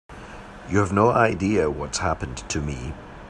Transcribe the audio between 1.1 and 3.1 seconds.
idea what's happened to me.